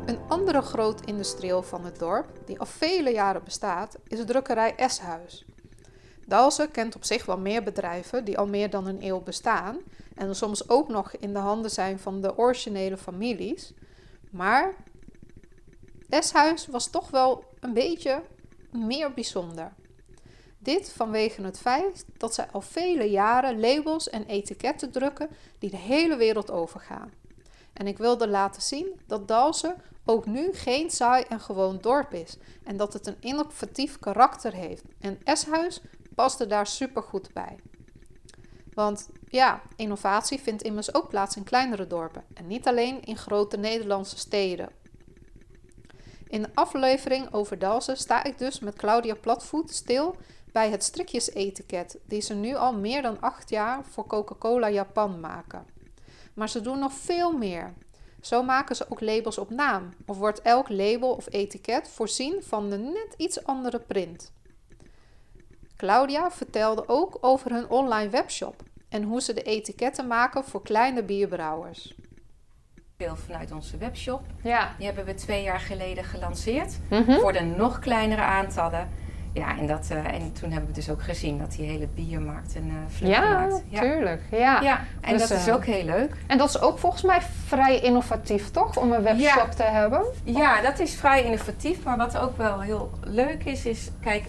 Een 0.07 0.19
andere 0.29 0.62
groot 0.62 1.00
industrieel 1.00 1.62
van 1.62 1.85
het 1.85 1.99
dorp, 1.99 2.26
die 2.47 2.59
al 2.59 2.67
vele 2.67 3.11
jaren 3.11 3.45
bestaat, 3.45 3.99
is 4.09 4.25
drukkerij 4.25 4.75
Eshuis. 4.76 5.45
Dalsen 6.32 6.70
kent 6.70 6.96
op 6.96 7.04
zich 7.04 7.24
wel 7.24 7.38
meer 7.38 7.62
bedrijven 7.62 8.24
die 8.24 8.38
al 8.38 8.46
meer 8.46 8.70
dan 8.70 8.86
een 8.86 9.04
eeuw 9.04 9.20
bestaan 9.20 9.78
en 10.14 10.36
soms 10.36 10.68
ook 10.68 10.88
nog 10.88 11.16
in 11.16 11.32
de 11.32 11.38
handen 11.38 11.70
zijn 11.70 11.98
van 11.98 12.20
de 12.20 12.38
originele 12.38 12.96
families. 12.96 13.72
Maar 14.30 14.74
Eshuis 16.08 16.66
was 16.66 16.90
toch 16.90 17.10
wel 17.10 17.44
een 17.60 17.72
beetje 17.72 18.22
meer 18.70 19.12
bijzonder. 19.12 19.72
Dit 20.58 20.92
vanwege 20.92 21.42
het 21.42 21.58
feit 21.58 22.04
dat 22.16 22.34
zij 22.34 22.46
al 22.52 22.60
vele 22.60 23.10
jaren 23.10 23.60
labels 23.60 24.10
en 24.10 24.26
etiketten 24.26 24.90
drukken 24.90 25.30
die 25.58 25.70
de 25.70 25.76
hele 25.76 26.16
wereld 26.16 26.50
overgaan. 26.50 27.12
En 27.72 27.86
ik 27.86 27.98
wilde 27.98 28.28
laten 28.28 28.62
zien 28.62 29.00
dat 29.06 29.28
Dalsen 29.28 29.76
ook 30.04 30.26
nu 30.26 30.52
geen 30.52 30.90
saai 30.90 31.24
en 31.28 31.40
gewoon 31.40 31.78
dorp 31.80 32.12
is 32.12 32.36
en 32.64 32.76
dat 32.76 32.92
het 32.92 33.06
een 33.06 33.20
innovatief 33.20 33.98
karakter 33.98 34.52
heeft. 34.52 34.84
En 35.00 35.20
Eshuis 35.24 35.80
paste 36.14 36.47
daar 36.47 36.66
super 36.66 37.02
goed 37.02 37.33
bij. 37.33 37.59
Want 38.75 39.09
ja, 39.28 39.62
innovatie 39.76 40.40
vindt 40.40 40.62
immers 40.62 40.95
ook 40.95 41.09
plaats 41.09 41.37
in 41.37 41.45
kleinere 41.45 41.87
dorpen 41.87 42.25
en 42.35 42.47
niet 42.47 42.66
alleen 42.66 43.02
in 43.02 43.16
grote 43.16 43.57
Nederlandse 43.57 44.19
steden. 44.19 44.69
In 46.26 46.42
de 46.42 46.50
aflevering 46.54 47.33
over 47.33 47.59
Dalsen 47.59 47.97
sta 47.97 48.25
ik 48.25 48.38
dus 48.38 48.61
met 48.61 48.76
Claudia 48.76 49.14
Platvoet 49.14 49.71
stil 49.71 50.16
bij 50.52 50.71
het 50.71 50.85
strikjesetiket 50.85 51.99
die 52.07 52.21
ze 52.21 52.35
nu 52.35 52.54
al 52.54 52.75
meer 52.75 53.02
dan 53.02 53.21
acht 53.21 53.50
jaar 53.50 53.85
voor 53.85 54.07
Coca-Cola 54.07 54.71
Japan 54.71 55.21
maken. 55.21 55.66
Maar 56.35 56.49
ze 56.49 56.61
doen 56.61 56.78
nog 56.78 56.92
veel 56.92 57.33
meer. 57.33 57.73
Zo 58.21 58.42
maken 58.42 58.76
ze 58.76 58.87
ook 58.88 59.00
labels 59.00 59.38
op 59.38 59.50
naam 59.50 59.88
of 60.07 60.16
wordt 60.16 60.42
elk 60.42 60.69
label 60.69 61.14
of 61.14 61.26
etiket 61.31 61.88
voorzien 61.88 62.42
van 62.42 62.73
een 62.73 62.92
net 62.92 63.14
iets 63.16 63.45
andere 63.45 63.78
print. 63.78 64.33
Claudia 65.86 66.30
vertelde 66.30 66.84
ook 66.86 67.18
over 67.20 67.50
hun 67.50 67.68
online 67.68 68.10
webshop 68.10 68.62
en 68.88 69.02
hoe 69.02 69.20
ze 69.20 69.34
de 69.34 69.42
etiketten 69.42 70.06
maken 70.06 70.44
voor 70.44 70.62
kleine 70.62 71.02
bierbrouwers. 71.02 71.94
Veel 72.98 73.16
vanuit 73.16 73.52
onze 73.52 73.76
webshop. 73.76 74.20
Ja. 74.42 74.74
Die 74.76 74.86
hebben 74.86 75.04
we 75.04 75.14
twee 75.14 75.42
jaar 75.42 75.60
geleden 75.60 76.04
gelanceerd 76.04 76.78
Mhm. 76.90 77.12
voor 77.12 77.32
de 77.32 77.40
nog 77.40 77.78
kleinere 77.78 78.20
aantallen. 78.22 78.88
Ja, 79.32 79.58
en, 79.58 79.66
dat, 79.66 79.88
eh, 79.90 79.96
en 80.04 80.32
toen 80.32 80.50
hebben 80.50 80.68
we 80.68 80.74
dus 80.74 80.90
ook 80.90 81.02
gezien 81.02 81.38
dat 81.38 81.52
die 81.52 81.66
hele 81.66 81.86
biermarkt 81.94 82.54
een 82.54 82.68
uh, 82.68 82.74
vlucht 82.88 83.12
Ja, 83.14 83.20
maakt. 83.32 83.62
Ja, 83.68 83.80
tuurlijk. 83.80 84.22
Ja. 84.30 84.60
ja. 84.60 84.84
en 85.00 85.12
Dus, 85.18 85.28
dat 85.28 85.38
is 85.38 85.46
eh, 85.46 85.54
ook 85.54 85.64
heel 85.64 85.84
leuk. 85.84 86.16
En 86.26 86.38
dat 86.38 86.48
is 86.48 86.60
ook 86.60 86.78
volgens 86.78 87.02
mij 87.02 87.20
vrij 87.46 87.80
innovatief, 87.80 88.50
toch? 88.50 88.76
Om 88.76 88.92
een 88.92 89.02
webshop 89.02 89.50
te 89.50 89.62
hebben. 89.62 90.04
Ja, 90.24 90.60
dat 90.60 90.78
is 90.78 90.94
vrij 90.94 91.24
innovatief. 91.24 91.84
Maar 91.84 91.96
wat 91.96 92.16
ook 92.18 92.36
wel 92.36 92.60
heel 92.60 92.90
leuk 93.00 93.44
is, 93.44 93.64
is... 93.66 93.90
Kijk, 94.00 94.24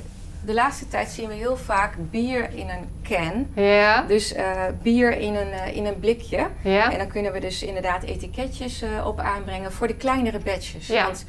de 0.46 0.54
laatste 0.54 0.88
tijd 0.88 1.10
zien 1.10 1.28
we 1.28 1.34
heel 1.34 1.58
vaak 1.58 1.96
bier 1.98 2.50
in 2.54 2.70
een 2.70 2.90
can. 3.04 3.48
Ja. 3.56 4.02
Dus 4.02 4.34
eh, 4.34 4.62
bier 4.82 5.18
in 5.18 5.36
een, 5.36 5.52
eh, 5.52 5.76
in 5.76 5.86
een 5.86 6.00
blikje. 6.00 6.48
Ja. 6.62 6.92
En 6.92 6.98
dan 6.98 7.08
kunnen 7.08 7.32
we 7.32 7.40
dus 7.40 7.64
inderdaad 7.64 8.04
etiketjes 8.04 8.82
eh, 8.82 9.08
op 9.08 9.20
aanbrengen 9.20 9.72
voor 9.72 9.88
de 9.88 9.96
kleinere 9.96 10.40
batches. 10.40 10.88
Ja. 10.88 11.04
Want 11.06 11.26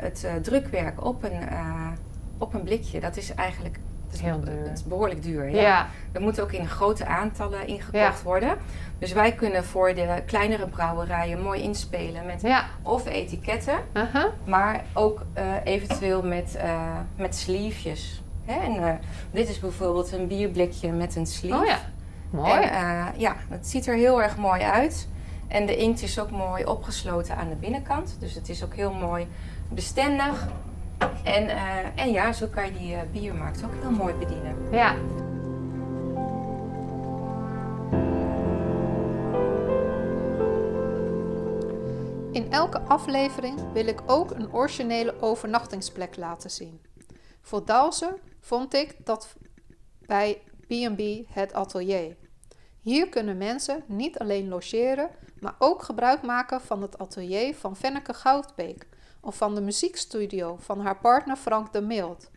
het 0.00 0.26
drukwerk 0.42 1.04
op 1.04 1.24
een, 1.24 1.48
op 2.38 2.54
een 2.54 2.62
blikje, 2.62 3.00
dat 3.00 3.16
is 3.16 3.34
eigenlijk 3.34 3.78
dat 4.06 4.14
is, 4.14 4.20
Heel 4.20 4.40
duur. 4.40 4.64
dat 4.64 4.72
is 4.78 4.84
behoorlijk 4.84 5.22
duur. 5.22 5.50
Ja. 5.50 5.60
Ja. 5.60 5.88
Dat 6.12 6.22
moet 6.22 6.40
ook 6.40 6.52
in 6.52 6.66
grote 6.68 7.06
aantallen 7.06 7.66
ingekocht 7.66 8.22
worden. 8.22 8.56
Dus 8.98 9.12
wij 9.12 9.32
kunnen 9.32 9.64
voor 9.64 9.94
de 9.94 10.22
kleinere 10.26 10.66
brouwerijen 10.66 11.42
mooi 11.42 11.62
inspelen 11.62 12.26
met 12.26 12.42
Ja. 12.42 12.64
of 12.82 13.06
etiketten, 13.06 13.78
maar 14.44 14.84
ook 14.92 15.22
eventueel 15.64 16.22
met, 16.22 16.54
eh 16.56 16.98
met 17.16 17.36
sleevejes. 17.36 18.22
Hè? 18.44 18.60
En, 18.60 18.88
eh, 18.88 18.94
dit 19.30 19.48
is 19.48 19.58
bijvoorbeeld 19.58 20.12
een 20.12 20.26
bierblikje 20.26 20.92
met 20.92 21.16
een 21.16 21.26
sleeve. 21.26 21.58
Oh 21.58 21.66
ja. 21.66 21.78
Mooi. 22.30 22.50
En 22.50 22.62
eh, 22.62 23.06
ja, 23.16 23.36
het 23.48 23.66
ziet 23.66 23.86
er 23.86 23.94
heel 23.94 24.22
erg 24.22 24.36
mooi 24.36 24.62
uit. 24.62 25.08
En 25.48 25.66
de 25.66 25.76
inkt 25.76 26.02
is 26.02 26.18
ook 26.18 26.30
mooi 26.30 26.64
opgesloten 26.64 27.36
aan 27.36 27.48
de 27.48 27.54
binnenkant. 27.54 28.16
Dus 28.20 28.34
het 28.34 28.48
is 28.48 28.64
ook 28.64 28.74
heel 28.74 28.92
mooi 28.92 29.26
bestendig. 29.68 30.48
En, 31.24 31.48
eh, 31.48 31.58
en 31.94 32.10
ja, 32.10 32.32
zo 32.32 32.46
kan 32.46 32.64
je 32.64 32.72
die 32.72 32.96
biermarkt 33.12 33.64
ook 33.64 33.72
heel 33.80 33.90
mooi 33.90 34.14
bedienen. 34.14 34.56
Ja. 34.70 34.94
In 42.32 42.52
elke 42.52 42.80
aflevering 42.80 43.58
wil 43.72 43.86
ik 43.86 44.02
ook 44.06 44.30
een 44.30 44.52
originele 44.52 45.14
overnachtingsplek 45.20 46.16
laten 46.16 46.50
zien. 46.50 46.80
Voor 47.40 47.64
Dalsen 47.64 48.16
vond 48.44 48.74
ik 48.74 48.96
dat 49.04 49.34
bij 50.06 50.42
B&B 50.66 51.00
het 51.28 51.52
atelier. 51.52 52.16
Hier 52.80 53.08
kunnen 53.08 53.36
mensen 53.36 53.84
niet 53.86 54.18
alleen 54.18 54.48
logeren, 54.48 55.10
maar 55.40 55.54
ook 55.58 55.82
gebruik 55.82 56.22
maken 56.22 56.60
van 56.60 56.82
het 56.82 56.98
atelier 56.98 57.54
van 57.54 57.76
Venneke 57.76 58.14
Goudbeek 58.14 58.86
of 59.20 59.36
van 59.36 59.54
de 59.54 59.60
muziekstudio 59.60 60.56
van 60.60 60.80
haar 60.80 60.98
partner 60.98 61.36
Frank 61.36 61.72
de 61.72 61.80
Mild. 61.80 62.30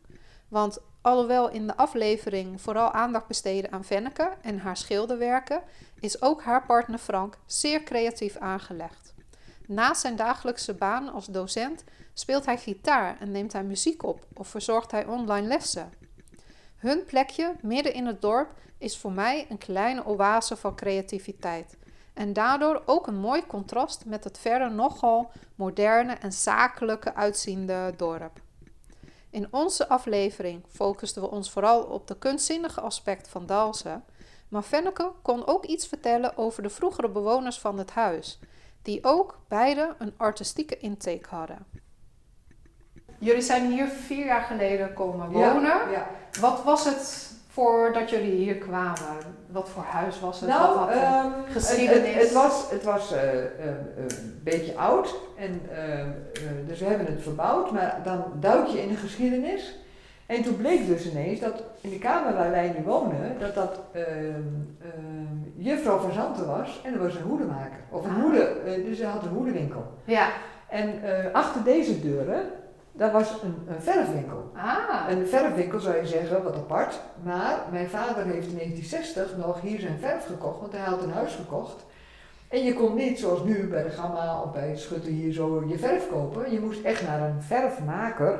Want 0.48 0.80
alhoewel 1.02 1.50
in 1.50 1.68
de 1.68 1.78
aflevering 1.78 2.62
vooral 2.62 2.92
aandacht 2.92 3.28
besteden 3.28 3.72
aan 3.72 3.84
Venneke 3.84 4.34
en 4.42 4.60
haar 4.60 4.78
schilderwerken, 4.78 5.62
is 6.00 6.22
ook 6.22 6.44
haar 6.44 6.66
partner 6.66 7.00
Frank 7.00 7.38
zeer 7.46 7.84
creatief 7.84 8.38
aangelegd. 8.38 9.07
Naast 9.68 10.02
zijn 10.02 10.16
dagelijkse 10.16 10.74
baan 10.74 11.14
als 11.14 11.26
docent 11.26 11.84
speelt 12.14 12.46
hij 12.46 12.58
gitaar 12.58 13.20
en 13.20 13.32
neemt 13.32 13.54
hij 13.54 13.64
muziek 13.64 14.04
op 14.04 14.26
of 14.34 14.48
verzorgt 14.48 14.92
hij 14.92 15.06
online 15.06 15.48
lessen. 15.48 15.94
Hun 16.78 17.06
plekje 17.06 17.56
midden 17.62 17.94
in 17.94 18.06
het 18.06 18.22
dorp 18.22 18.50
is 18.78 18.98
voor 18.98 19.12
mij 19.12 19.46
een 19.50 19.58
kleine 19.58 20.06
oase 20.06 20.56
van 20.56 20.76
creativiteit 20.76 21.78
en 22.14 22.34
daardoor 22.34 22.82
ook 22.86 23.08
een 23.08 23.20
mooi 23.20 23.46
contrast 23.48 24.06
met 24.06 24.24
het 24.24 24.38
verder 24.38 24.72
nogal 24.72 25.32
moderne 25.56 26.14
en 26.14 26.32
zakelijke 26.34 27.16
uitziende 27.16 27.94
dorp. 27.98 28.42
In 29.30 29.48
onze 29.52 29.88
aflevering 29.88 30.64
focusten 30.70 31.22
we 31.22 31.30
ons 31.30 31.52
vooral 31.52 31.84
op 31.84 32.08
de 32.08 32.18
kunstzinnige 32.18 32.82
aspect 32.82 33.28
van 33.28 33.46
Dalsen, 33.46 34.04
maar 34.48 34.62
Fenneke 34.62 35.12
kon 35.22 35.48
ook 35.48 35.66
iets 35.66 35.88
vertellen 35.88 36.38
over 36.38 36.64
de 36.64 36.70
vroegere 36.70 37.10
bewoners 37.10 37.60
van 37.60 37.78
het 37.78 37.92
huis, 37.92 38.40
die 38.88 39.04
ook 39.04 39.40
beide 39.48 39.96
een 39.98 40.14
artistieke 40.18 40.78
intake 40.78 41.28
hadden. 41.30 41.66
Jullie 43.18 43.42
zijn 43.42 43.72
hier 43.72 43.88
vier 43.88 44.26
jaar 44.26 44.42
geleden 44.42 44.94
komen 44.94 45.30
wonen. 45.30 45.62
Ja, 45.62 45.90
ja. 45.92 46.08
Wat 46.40 46.64
was 46.64 46.86
het 46.86 47.32
voordat 47.48 48.10
jullie 48.10 48.32
hier 48.32 48.56
kwamen? 48.56 49.18
Wat 49.52 49.70
voor 49.70 49.84
huis 49.84 50.20
was 50.20 50.40
het? 50.40 50.50
Nou, 50.50 50.80
Wat 50.80 50.90
had 50.90 50.90
ehm, 50.90 51.32
geschiedenis? 51.52 52.14
het, 52.14 52.24
het 52.24 52.32
was, 52.32 52.70
het 52.70 52.84
was 52.84 53.12
eh, 53.12 53.44
eh, 53.44 53.50
een 53.98 54.42
beetje 54.44 54.78
oud. 54.78 55.16
En, 55.38 55.62
ehm, 55.72 56.10
eh, 56.34 56.68
dus 56.68 56.80
we 56.80 56.86
hebben 56.86 57.08
het 57.08 57.22
verbouwd. 57.22 57.72
Maar 57.72 58.02
dan 58.04 58.24
duik 58.40 58.68
je 58.68 58.82
in 58.82 58.88
de 58.88 58.96
geschiedenis. 58.96 59.76
En 60.28 60.44
toen 60.44 60.58
bleek 60.58 60.86
dus 60.88 61.12
ineens 61.12 61.40
dat 61.40 61.64
in 61.82 61.90
de 61.90 62.00
kamer 62.00 62.34
waar 62.34 62.52
wij 62.52 62.76
nu 62.78 62.84
wonen, 62.86 63.36
dat 63.40 63.56
dat 63.56 63.80
ehm, 63.92 64.06
ehm, 64.82 65.38
juffrouw 65.56 65.98
van 65.98 66.12
Zanten 66.12 66.48
was. 66.48 66.82
En 66.84 66.94
er 66.94 67.00
was 67.00 67.16
een 67.16 67.22
hoedemaker. 67.22 67.80
Of 67.90 68.06
een 68.06 68.12
Ah. 68.16 68.22
hoede, 68.22 68.44
eh, 68.44 68.86
dus 68.86 68.98
ze 68.98 69.06
had 69.06 69.24
een 69.24 69.30
hoedenwinkel. 69.30 69.84
Ja. 70.04 70.30
En 70.70 71.04
eh, 71.04 71.34
achter 71.34 71.64
deze 71.64 72.00
deuren, 72.02 72.42
daar 72.92 73.12
was 73.12 73.42
een, 73.44 73.56
een 73.68 73.82
verfwinkel. 73.82 74.52
Ah. 74.56 75.10
Een 75.10 75.28
verfwinkel 75.28 75.80
zou 75.80 75.96
je 75.96 76.06
zeggen, 76.08 76.44
wat 76.44 76.56
apart. 76.56 77.00
Maar 77.24 77.58
mijn 77.72 77.90
vader 77.90 78.26
heeft 78.26 78.48
in 78.48 78.56
1960 78.58 79.38
nog 79.38 79.62
hier 79.62 79.80
zijn 79.80 80.00
verf 80.00 80.26
gekocht, 80.26 80.60
want 80.60 80.72
hij 80.72 80.82
had 80.86 81.04
een 81.04 81.12
huis 81.12 81.34
gekocht. 81.36 81.86
En 82.48 82.64
je 82.64 82.74
kon 82.74 82.96
niet 82.96 83.20
zoals 83.20 83.44
nu 83.44 83.68
bij 83.68 83.84
de 83.84 83.90
Gamma 83.90 84.42
of 84.42 84.52
bij 84.54 84.78
Schutter 84.78 85.12
hier 85.12 85.34
zo 85.34 85.64
je 85.68 85.78
verf 85.78 86.10
kopen. 86.10 86.52
Je 86.52 86.60
moest 86.60 86.84
echt 86.84 87.08
naar 87.08 87.22
een 87.22 87.42
verfmaker. 87.42 88.40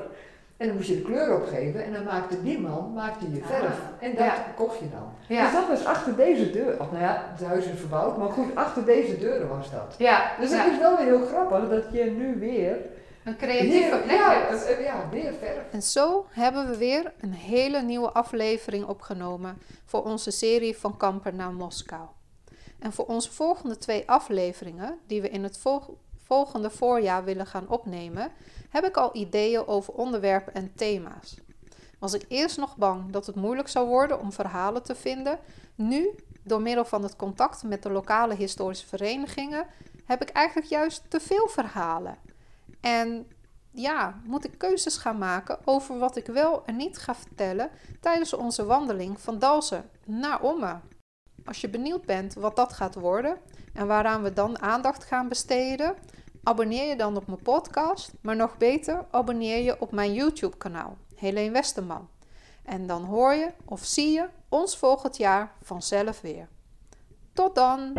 En 0.58 0.68
dan 0.68 0.76
moest 0.76 0.88
je 0.88 0.96
de 0.96 1.02
kleur 1.02 1.36
opgeven 1.36 1.84
en 1.84 1.94
dan 1.94 2.04
maakte 2.04 2.44
die 2.44 2.60
man 2.60 2.94
maakte 2.94 3.32
je 3.32 3.42
Ah, 3.42 3.48
verf. 3.48 3.80
En 4.00 4.10
dat 4.10 4.26
ja. 4.26 4.46
kocht 4.56 4.80
je 4.80 4.90
dan. 4.90 5.10
Dus 5.28 5.52
dat 5.52 5.68
was 5.68 5.86
achter 5.86 6.16
deze 6.16 6.52
deur. 6.52 6.80
Of 6.80 6.92
nou 6.92 7.04
ja, 7.04 7.24
het 7.36 7.48
huis 7.48 7.66
is 7.66 7.80
verbouwd, 7.80 8.18
maar 8.18 8.30
goed, 8.30 8.56
achter 8.56 8.86
deze 8.86 9.18
deuren 9.18 9.48
was 9.48 9.72
dat. 9.72 9.96
Ja. 9.98 10.32
Dus 10.40 10.50
het 10.50 10.60
ja. 10.66 10.72
is 10.72 10.78
wel 10.80 10.98
weer 10.98 11.06
heel 11.06 11.26
grappig 11.26 11.70
dat 11.70 11.84
je 11.92 12.04
nu 12.04 12.40
weer 12.40 12.78
Een 13.24 13.38
creatieve 13.38 13.98
plek 14.06 14.16
ja, 14.18 14.32
hebt. 14.34 14.66
eh, 14.66 14.72
eh, 14.78 14.84
ja, 14.86 15.04
weer 15.12 15.34
verf. 15.40 15.64
En 15.72 15.82
zo 15.82 16.26
hebben 16.30 16.70
we 16.70 16.78
weer 16.78 17.14
een 17.20 17.34
hele 17.34 17.82
nieuwe 17.82 18.12
aflevering 18.12 18.86
opgenomen 18.86 19.58
voor 19.86 20.04
onze 20.04 20.32
serie 20.32 20.78
van 20.78 20.98
Kamper 20.98 21.34
naar 21.34 21.54
Moskou. 21.54 22.06
En 22.80 22.94
voor 22.94 23.06
onze 23.06 23.32
volgende 23.32 23.78
twee 23.78 24.04
afleveringen, 24.10 24.98
die 25.08 25.22
we 25.22 25.30
in 25.30 25.44
het 25.44 25.58
vol- 25.58 25.98
volgende 26.28 26.70
voorjaar 26.70 27.24
willen 27.24 27.46
gaan 27.46 27.70
opnemen, 27.70 28.32
heb 28.70 28.86
ik 28.86 28.98
al 28.98 29.16
ideeën 29.16 29.68
over 29.68 29.94
onderwerpen 29.94 30.54
en 30.54 30.74
thema's. 30.76 31.38
Was 32.00 32.14
ik 32.14 32.26
eerst 32.28 32.58
nog 32.58 32.78
bang 32.78 33.12
dat 33.12 33.26
het 33.26 33.36
moeilijk 33.36 33.68
zou 33.68 33.88
worden 33.88 34.20
om 34.20 34.32
verhalen 34.32 34.84
te 34.84 34.96
vinden, 34.96 35.40
nu, 35.76 36.16
door 36.44 36.62
middel 36.62 36.86
van 36.86 37.04
het 37.04 37.16
contact 37.16 37.64
met 37.64 37.84
de 37.84 37.92
lokale 37.92 38.36
historische 38.36 38.88
verenigingen, 38.88 39.66
heb 40.06 40.22
ik 40.22 40.30
eigenlijk 40.30 40.68
juist 40.68 41.04
te 41.10 41.20
veel 41.20 41.48
verhalen. 41.48 42.18
En 42.82 43.28
ja, 43.72 44.22
moet 44.24 44.46
ik 44.46 44.58
keuzes 44.58 44.98
gaan 44.98 45.18
maken 45.18 45.58
over 45.66 45.98
wat 46.00 46.16
ik 46.16 46.26
wel 46.26 46.66
en 46.66 46.76
niet 46.76 46.98
ga 46.98 47.16
vertellen 47.16 47.70
tijdens 48.00 48.34
onze 48.34 48.66
wandeling 48.66 49.20
van 49.20 49.40
Dalsen 49.40 49.90
naar 50.06 50.42
Omme. 50.42 50.80
Als 51.46 51.62
je 51.62 51.70
benieuwd 51.70 52.06
bent 52.06 52.34
wat 52.34 52.56
dat 52.56 52.74
gaat 52.74 52.96
worden 52.96 53.38
en 53.78 53.88
waaraan 53.88 54.24
we 54.24 54.34
dan 54.34 54.62
aandacht 54.62 55.04
gaan 55.04 55.28
besteden, 55.28 55.96
abonneer 56.44 56.88
je 56.88 56.96
dan 56.96 57.18
op 57.18 57.28
mijn 57.28 57.42
podcast, 57.42 58.14
maar 58.22 58.36
nog 58.36 58.58
beter 58.58 59.06
abonneer 59.12 59.64
je 59.64 59.82
op 59.82 59.92
mijn 59.92 60.14
YouTube-kanaal, 60.14 60.98
Helene 61.16 61.52
Westerman. 61.52 62.08
En 62.64 62.88
dan 62.88 63.04
hoor 63.04 63.34
je 63.34 63.52
of 63.66 63.84
zie 63.84 64.12
je 64.12 64.28
ons 64.50 64.78
volgend 64.78 65.18
jaar 65.18 65.52
vanzelf 65.62 66.22
weer. 66.22 66.48
Tot 67.34 67.56
dan! 67.56 67.94